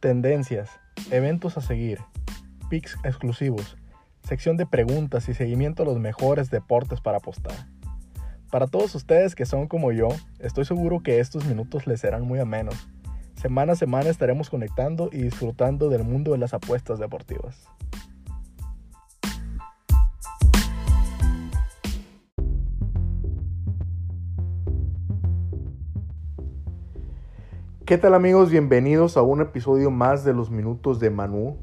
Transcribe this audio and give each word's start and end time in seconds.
tendencias, 0.00 0.70
eventos 1.10 1.56
a 1.56 1.60
seguir, 1.60 2.00
picks 2.68 2.96
exclusivos, 3.04 3.76
sección 4.22 4.56
de 4.56 4.66
preguntas 4.66 5.28
y 5.28 5.34
seguimiento 5.34 5.82
a 5.82 5.86
los 5.86 5.98
mejores 5.98 6.50
deportes 6.50 7.00
para 7.00 7.18
apostar. 7.18 7.54
Para 8.50 8.66
todos 8.66 8.94
ustedes 8.94 9.34
que 9.34 9.46
son 9.46 9.68
como 9.68 9.92
yo, 9.92 10.08
estoy 10.38 10.64
seguro 10.64 11.02
que 11.02 11.20
estos 11.20 11.44
minutos 11.46 11.86
les 11.86 12.00
serán 12.00 12.22
muy 12.22 12.38
amenos. 12.38 12.88
Semana 13.34 13.72
a 13.74 13.76
semana 13.76 14.08
estaremos 14.08 14.50
conectando 14.50 15.10
y 15.12 15.18
disfrutando 15.18 15.88
del 15.88 16.04
mundo 16.04 16.32
de 16.32 16.38
las 16.38 16.54
apuestas 16.54 16.98
deportivas. 16.98 17.66
¿Qué 27.86 27.98
tal 27.98 28.14
amigos? 28.14 28.50
Bienvenidos 28.50 29.16
a 29.16 29.22
un 29.22 29.40
episodio 29.40 29.92
más 29.92 30.24
de 30.24 30.34
los 30.34 30.50
minutos 30.50 30.98
de 30.98 31.08
Manu. 31.08 31.54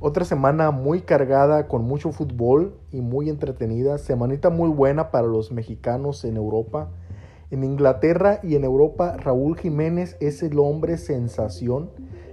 Otra 0.00 0.26
semana 0.26 0.70
muy 0.70 1.00
cargada 1.00 1.66
con 1.66 1.84
mucho 1.84 2.12
fútbol 2.12 2.74
y 2.90 3.00
muy 3.00 3.30
entretenida. 3.30 3.96
Semanita 3.96 4.50
muy 4.50 4.68
buena 4.68 5.10
para 5.10 5.26
los 5.26 5.50
mexicanos 5.50 6.26
en 6.26 6.36
Europa. 6.36 6.90
En 7.50 7.64
Inglaterra 7.64 8.38
y 8.42 8.54
en 8.56 8.64
Europa, 8.64 9.16
Raúl 9.16 9.56
Jiménez 9.56 10.18
es 10.20 10.42
el 10.42 10.58
hombre 10.58 10.98
sensación. 10.98 11.88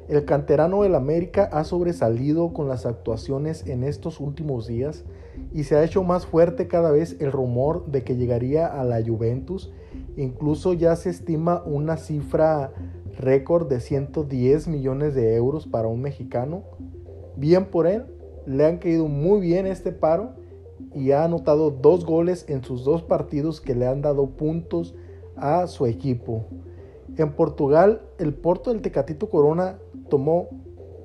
El 0.09 0.25
canterano 0.25 0.83
del 0.83 0.95
América 0.95 1.47
ha 1.53 1.63
sobresalido 1.63 2.51
con 2.51 2.67
las 2.67 2.85
actuaciones 2.85 3.65
en 3.67 3.85
estos 3.85 4.19
últimos 4.19 4.67
días 4.67 5.05
y 5.53 5.63
se 5.63 5.77
ha 5.77 5.83
hecho 5.85 6.03
más 6.03 6.25
fuerte 6.25 6.67
cada 6.67 6.91
vez 6.91 7.15
el 7.21 7.31
rumor 7.31 7.85
de 7.85 8.03
que 8.03 8.17
llegaría 8.17 8.67
a 8.67 8.83
la 8.83 9.01
Juventus. 9.01 9.71
Incluso 10.17 10.73
ya 10.73 10.95
se 10.97 11.09
estima 11.09 11.63
una 11.63 11.95
cifra 11.95 12.73
récord 13.19 13.67
de 13.67 13.81
110 13.81 14.67
millones 14.69 15.13
de 15.13 15.35
euros 15.35 15.67
para 15.67 15.87
un 15.87 16.01
mexicano. 16.01 16.63
Bien 17.35 17.65
por 17.65 17.85
él, 17.85 18.05
le 18.45 18.65
han 18.65 18.77
caído 18.77 19.07
muy 19.07 19.41
bien 19.41 19.67
este 19.67 19.91
paro 19.91 20.31
y 20.95 21.11
ha 21.11 21.25
anotado 21.25 21.69
dos 21.69 22.05
goles 22.05 22.45
en 22.47 22.63
sus 22.63 22.83
dos 22.83 23.03
partidos 23.03 23.61
que 23.61 23.75
le 23.75 23.85
han 23.85 24.01
dado 24.01 24.29
puntos 24.31 24.95
a 25.35 25.67
su 25.67 25.85
equipo. 25.85 26.45
En 27.17 27.33
Portugal, 27.33 28.01
el 28.17 28.33
Porto 28.33 28.71
del 28.71 28.81
Tecatito 28.81 29.29
Corona 29.29 29.77
tomó 30.09 30.47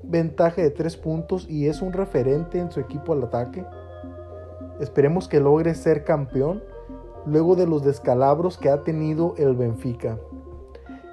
ventaja 0.05 0.63
de 0.63 0.71
tres 0.71 0.97
puntos 0.97 1.47
y 1.51 1.67
es 1.67 1.83
un 1.83 1.93
referente 1.93 2.61
en 2.61 2.71
su 2.71 2.79
equipo 2.79 3.13
al 3.13 3.25
ataque. 3.25 3.65
Esperemos 4.81 5.29
que 5.29 5.41
logre 5.41 5.75
ser 5.75 6.05
campeón 6.05 6.63
luego 7.27 7.57
de 7.57 7.67
los 7.67 7.83
descalabros 7.83 8.59
que 8.59 8.69
ha 8.69 8.83
tenido 8.83 9.35
el 9.39 9.57
Benfica. 9.57 10.19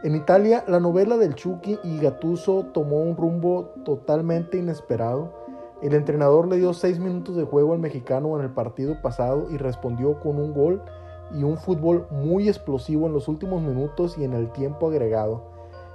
En 0.04 0.16
Italia, 0.16 0.64
la 0.68 0.80
novela 0.80 1.16
del 1.16 1.36
Chucky 1.36 1.78
y 1.84 2.00
Gattuso 2.00 2.66
tomó 2.74 3.02
un 3.02 3.16
rumbo 3.16 3.66
totalmente 3.86 4.58
inesperado. 4.58 5.32
El 5.84 5.94
entrenador 5.94 6.48
le 6.48 6.58
dio 6.58 6.74
seis 6.74 6.98
minutos 6.98 7.36
de 7.36 7.44
juego 7.44 7.74
al 7.74 7.80
mexicano 7.80 8.36
en 8.36 8.44
el 8.44 8.50
partido 8.50 9.00
pasado 9.00 9.46
y 9.52 9.58
respondió 9.58 10.20
con 10.20 10.38
un 10.38 10.56
gol 10.56 10.82
y 11.32 11.44
un 11.44 11.56
fútbol 11.56 12.08
muy 12.10 12.50
explosivo 12.50 13.06
en 13.06 13.14
los 13.14 13.28
últimos 13.28 13.62
minutos 13.62 14.18
y 14.18 14.24
en 14.24 14.34
el 14.34 14.52
tiempo 14.52 14.88
agregado. 14.88 15.44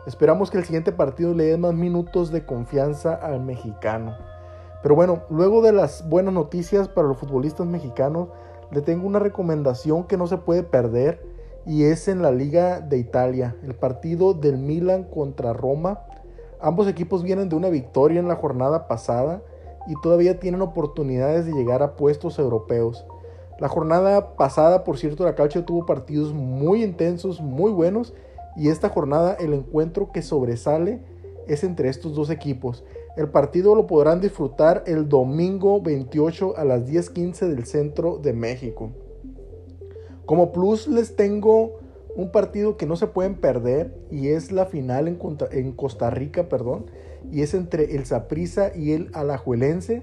Esperamos 0.06 0.52
que 0.52 0.58
el 0.58 0.64
siguiente 0.64 0.92
partido 0.92 1.34
le 1.34 1.46
dé 1.46 1.58
más 1.58 1.74
minutos 1.74 2.30
de 2.30 2.46
confianza 2.46 3.12
al 3.12 3.40
mexicano. 3.40 4.14
Pero 4.84 4.94
bueno, 4.94 5.22
luego 5.30 5.62
de 5.62 5.72
las 5.72 6.08
buenas 6.08 6.32
noticias 6.32 6.86
para 6.86 7.08
los 7.08 7.18
futbolistas 7.18 7.66
mexicanos, 7.66 8.28
le 8.70 8.82
tengo 8.82 9.04
una 9.04 9.18
recomendación 9.18 10.04
que 10.04 10.16
no 10.16 10.28
se 10.28 10.36
puede 10.36 10.62
perder 10.62 11.35
y 11.66 11.84
es 11.84 12.06
en 12.06 12.22
la 12.22 12.30
Liga 12.30 12.80
de 12.80 12.96
Italia, 12.96 13.56
el 13.64 13.74
partido 13.74 14.34
del 14.34 14.56
Milan 14.56 15.02
contra 15.02 15.52
Roma. 15.52 16.00
Ambos 16.60 16.86
equipos 16.86 17.24
vienen 17.24 17.48
de 17.48 17.56
una 17.56 17.70
victoria 17.70 18.20
en 18.20 18.28
la 18.28 18.36
jornada 18.36 18.86
pasada 18.86 19.42
y 19.88 19.94
todavía 20.00 20.38
tienen 20.38 20.62
oportunidades 20.62 21.44
de 21.44 21.52
llegar 21.52 21.82
a 21.82 21.96
puestos 21.96 22.38
europeos. 22.38 23.04
La 23.58 23.68
jornada 23.68 24.36
pasada, 24.36 24.84
por 24.84 24.96
cierto, 24.96 25.24
la 25.24 25.34
Calcio 25.34 25.64
tuvo 25.64 25.86
partidos 25.86 26.32
muy 26.32 26.84
intensos, 26.84 27.40
muy 27.40 27.72
buenos, 27.72 28.14
y 28.54 28.68
esta 28.68 28.88
jornada 28.88 29.34
el 29.34 29.52
encuentro 29.52 30.12
que 30.12 30.22
sobresale 30.22 31.00
es 31.48 31.64
entre 31.64 31.88
estos 31.88 32.14
dos 32.14 32.30
equipos. 32.30 32.84
El 33.16 33.28
partido 33.28 33.74
lo 33.74 33.86
podrán 33.86 34.20
disfrutar 34.20 34.84
el 34.86 35.08
domingo 35.08 35.80
28 35.80 36.56
a 36.56 36.64
las 36.64 36.86
10:15 36.86 37.48
del 37.48 37.66
centro 37.66 38.18
de 38.18 38.32
México. 38.32 38.90
Como 40.26 40.52
plus 40.52 40.88
les 40.88 41.14
tengo 41.14 41.78
un 42.16 42.32
partido 42.32 42.76
que 42.76 42.86
no 42.86 42.96
se 42.96 43.06
pueden 43.06 43.36
perder 43.36 43.94
y 44.10 44.28
es 44.28 44.50
la 44.50 44.66
final 44.66 45.06
en, 45.06 45.72
Costa 45.72 46.10
Rica, 46.10 46.48
perdón, 46.48 46.86
y 47.30 47.42
es 47.42 47.54
entre 47.54 47.94
el 47.94 48.06
Saprissa 48.06 48.74
y 48.74 48.92
el 48.92 49.10
Alajuelense, 49.12 50.02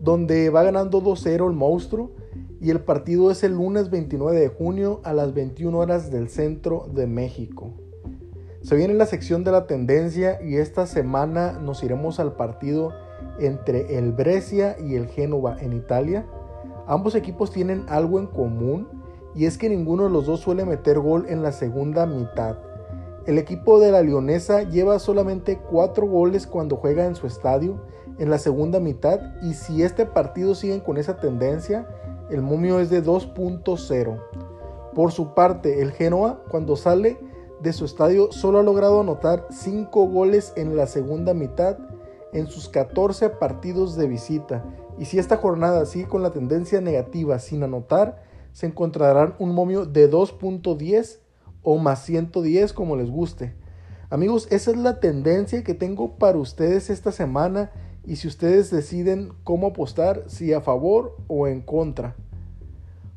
donde 0.00 0.50
va 0.50 0.62
ganando 0.62 1.02
2-0 1.02 1.48
el 1.48 1.56
monstruo 1.56 2.12
y 2.60 2.70
el 2.70 2.80
partido 2.80 3.30
es 3.30 3.42
el 3.42 3.54
lunes 3.54 3.90
29 3.90 4.38
de 4.38 4.48
junio 4.48 5.00
a 5.02 5.12
las 5.12 5.34
21 5.34 5.76
horas 5.76 6.10
del 6.10 6.28
centro 6.28 6.86
de 6.94 7.06
México. 7.06 7.72
Se 8.62 8.76
viene 8.76 8.94
la 8.94 9.06
sección 9.06 9.42
de 9.44 9.52
la 9.52 9.66
tendencia 9.66 10.42
y 10.42 10.56
esta 10.56 10.86
semana 10.86 11.52
nos 11.52 11.82
iremos 11.82 12.20
al 12.20 12.34
partido 12.34 12.92
entre 13.40 13.98
el 13.98 14.12
Brescia 14.12 14.76
y 14.78 14.94
el 14.94 15.06
Génova 15.06 15.56
en 15.60 15.72
Italia. 15.72 16.26
Ambos 16.86 17.14
equipos 17.14 17.50
tienen 17.50 17.84
algo 17.88 18.20
en 18.20 18.26
común 18.26 19.05
y 19.36 19.44
es 19.44 19.58
que 19.58 19.68
ninguno 19.68 20.04
de 20.04 20.10
los 20.10 20.26
dos 20.26 20.40
suele 20.40 20.64
meter 20.64 20.98
gol 20.98 21.26
en 21.28 21.42
la 21.42 21.52
segunda 21.52 22.06
mitad. 22.06 22.56
El 23.26 23.38
equipo 23.38 23.78
de 23.78 23.92
la 23.92 24.02
Leonesa 24.02 24.62
lleva 24.62 24.98
solamente 24.98 25.58
4 25.70 26.06
goles 26.06 26.46
cuando 26.46 26.76
juega 26.76 27.06
en 27.06 27.14
su 27.16 27.26
estadio 27.26 27.80
en 28.18 28.30
la 28.30 28.38
segunda 28.38 28.80
mitad 28.80 29.20
y 29.42 29.54
si 29.54 29.82
este 29.82 30.06
partido 30.06 30.54
sigue 30.54 30.82
con 30.82 30.96
esa 30.96 31.18
tendencia, 31.18 31.86
el 32.30 32.40
momio 32.40 32.80
es 32.80 32.88
de 32.88 33.04
2.0. 33.04 34.22
Por 34.94 35.12
su 35.12 35.34
parte, 35.34 35.82
el 35.82 35.92
Genoa 35.92 36.42
cuando 36.48 36.76
sale 36.76 37.18
de 37.60 37.72
su 37.72 37.84
estadio 37.84 38.32
solo 38.32 38.60
ha 38.60 38.62
logrado 38.62 39.00
anotar 39.00 39.46
5 39.50 40.06
goles 40.08 40.52
en 40.56 40.76
la 40.76 40.86
segunda 40.86 41.34
mitad 41.34 41.76
en 42.32 42.46
sus 42.46 42.68
14 42.68 43.30
partidos 43.30 43.96
de 43.96 44.08
visita. 44.08 44.64
Y 44.98 45.04
si 45.06 45.18
esta 45.18 45.36
jornada 45.36 45.84
sigue 45.84 46.08
con 46.08 46.22
la 46.22 46.30
tendencia 46.30 46.80
negativa 46.80 47.38
sin 47.38 47.62
anotar, 47.62 48.22
se 48.56 48.64
encontrarán 48.64 49.34
un 49.38 49.54
momio 49.54 49.84
de 49.84 50.10
2.10 50.10 51.18
o 51.62 51.76
más 51.76 52.02
110 52.06 52.72
como 52.72 52.96
les 52.96 53.10
guste. 53.10 53.54
Amigos, 54.08 54.48
esa 54.50 54.70
es 54.70 54.78
la 54.78 54.98
tendencia 54.98 55.62
que 55.62 55.74
tengo 55.74 56.16
para 56.16 56.38
ustedes 56.38 56.88
esta 56.88 57.12
semana 57.12 57.70
y 58.06 58.16
si 58.16 58.26
ustedes 58.28 58.70
deciden 58.70 59.34
cómo 59.44 59.66
apostar, 59.66 60.24
si 60.28 60.54
a 60.54 60.62
favor 60.62 61.18
o 61.28 61.46
en 61.48 61.60
contra. 61.60 62.16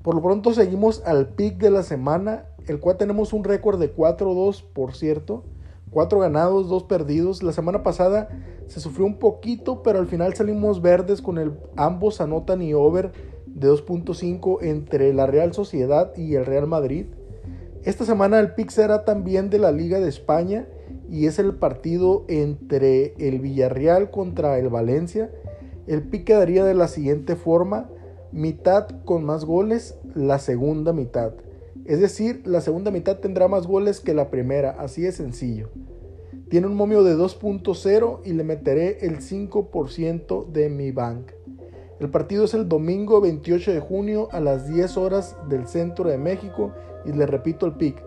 Por 0.01 0.15
lo 0.15 0.21
pronto 0.21 0.51
seguimos 0.53 1.03
al 1.05 1.29
pick 1.29 1.57
de 1.57 1.69
la 1.69 1.83
semana, 1.83 2.43
el 2.67 2.81
cual 2.81 2.97
tenemos 2.97 3.31
un 3.31 3.45
récord 3.45 3.79
de 3.79 3.95
4-2, 3.95 4.65
por 4.73 4.93
cierto. 4.93 5.45
4 5.91 6.19
ganados, 6.19 6.67
2 6.67 6.83
perdidos. 6.83 7.43
La 7.43 7.53
semana 7.53 7.81
pasada 7.81 8.27
se 8.67 8.81
sufrió 8.81 9.05
un 9.05 9.19
poquito, 9.19 9.83
pero 9.83 9.99
al 9.99 10.07
final 10.07 10.33
salimos 10.33 10.81
verdes 10.81 11.21
con 11.21 11.37
el 11.37 11.57
ambos 11.77 12.19
anotan 12.19 12.61
y 12.61 12.73
over 12.73 13.38
de 13.59 13.69
2.5 13.69 14.59
entre 14.61 15.13
la 15.13 15.27
Real 15.27 15.53
Sociedad 15.53 16.15
y 16.15 16.35
el 16.35 16.45
Real 16.45 16.67
Madrid. 16.67 17.05
Esta 17.83 18.05
semana 18.05 18.39
el 18.39 18.53
pick 18.53 18.69
será 18.69 19.05
también 19.05 19.49
de 19.49 19.59
la 19.59 19.71
Liga 19.71 19.99
de 19.99 20.09
España 20.09 20.67
y 21.09 21.25
es 21.25 21.39
el 21.39 21.55
partido 21.55 22.25
entre 22.27 23.13
el 23.17 23.39
Villarreal 23.39 24.11
contra 24.11 24.57
el 24.59 24.69
Valencia. 24.69 25.31
El 25.87 26.03
pick 26.03 26.25
quedaría 26.25 26.63
de 26.63 26.75
la 26.75 26.87
siguiente 26.87 27.35
forma, 27.35 27.89
mitad 28.31 28.87
con 29.05 29.25
más 29.25 29.45
goles, 29.45 29.97
la 30.15 30.39
segunda 30.39 30.93
mitad. 30.93 31.33
Es 31.85 31.99
decir, 31.99 32.43
la 32.45 32.61
segunda 32.61 32.91
mitad 32.91 33.17
tendrá 33.17 33.47
más 33.47 33.65
goles 33.65 33.99
que 33.99 34.13
la 34.13 34.29
primera, 34.29 34.71
así 34.71 35.01
de 35.01 35.11
sencillo. 35.11 35.69
Tiene 36.49 36.67
un 36.67 36.75
momio 36.75 37.03
de 37.03 37.15
2.0 37.15 38.21
y 38.25 38.33
le 38.33 38.43
meteré 38.43 39.05
el 39.05 39.19
5% 39.19 40.47
de 40.51 40.69
mi 40.69 40.91
bank. 40.91 41.31
El 41.99 42.09
partido 42.09 42.45
es 42.45 42.53
el 42.53 42.69
domingo 42.69 43.19
28 43.19 43.73
de 43.73 43.79
junio 43.81 44.29
a 44.31 44.39
las 44.39 44.67
10 44.67 44.95
horas 44.95 45.35
del 45.49 45.67
centro 45.67 46.09
de 46.09 46.17
México 46.17 46.71
y 47.05 47.11
le 47.11 47.25
repito 47.25 47.65
el 47.65 47.73
pick. 47.73 48.01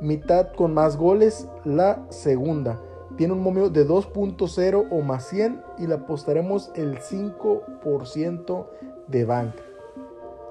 Mitad 0.00 0.52
con 0.54 0.72
más 0.72 0.96
goles, 0.96 1.48
la 1.64 2.06
segunda. 2.10 2.80
Tiene 3.16 3.32
un 3.32 3.42
momio 3.42 3.70
de 3.70 3.86
2.0 3.86 4.86
o 4.88 5.00
más 5.00 5.28
100 5.28 5.62
y 5.78 5.86
le 5.88 5.94
apostaremos 5.94 6.70
el 6.76 6.98
5% 6.98 8.66
de 9.08 9.24
bank. 9.24 9.54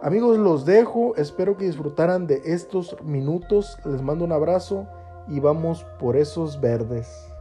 Amigos, 0.02 0.38
los 0.38 0.66
dejo. 0.66 1.16
Espero 1.16 1.56
que 1.56 1.66
disfrutaran 1.66 2.28
de 2.28 2.42
estos 2.44 2.98
minutos. 3.04 3.78
Les 3.86 4.02
mando 4.02 4.26
un 4.26 4.34
abrazo 4.34 4.88
y 5.30 5.40
vamos 5.40 5.86
por 6.00 6.18
esos 6.18 6.60
verdes. 6.60 7.33